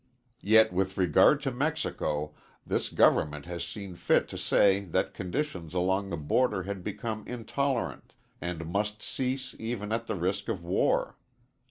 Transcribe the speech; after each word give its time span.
Yet 0.41 0.73
with 0.73 0.97
regard 0.97 1.43
to 1.43 1.51
Mexico 1.51 2.33
this 2.65 2.89
government 2.89 3.45
has 3.45 3.63
seen 3.63 3.93
fit 3.93 4.27
to 4.29 4.35
say 4.39 4.79
that 4.85 5.13
conditions 5.13 5.75
along 5.75 6.09
the 6.09 6.17
border 6.17 6.63
had 6.63 6.83
become 6.83 7.23
"intolerant" 7.27 8.15
and 8.41 8.65
must 8.65 9.03
cease 9.03 9.53
even 9.59 9.91
at 9.91 10.07
the 10.07 10.15
risk 10.15 10.49
of 10.49 10.63
war. 10.63 11.17